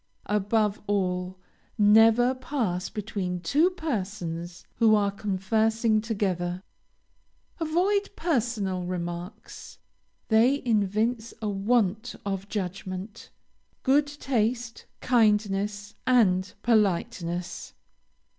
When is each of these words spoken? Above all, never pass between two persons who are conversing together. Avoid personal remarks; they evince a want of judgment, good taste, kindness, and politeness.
Above 0.25 0.81
all, 0.87 1.37
never 1.77 2.33
pass 2.33 2.89
between 2.89 3.39
two 3.39 3.69
persons 3.69 4.65
who 4.77 4.95
are 4.95 5.11
conversing 5.11 6.01
together. 6.01 6.63
Avoid 7.59 8.09
personal 8.15 8.83
remarks; 8.87 9.77
they 10.29 10.55
evince 10.65 11.35
a 11.39 11.49
want 11.49 12.15
of 12.25 12.49
judgment, 12.49 13.29
good 13.83 14.07
taste, 14.07 14.87
kindness, 15.01 15.93
and 16.07 16.53
politeness. 16.63 17.75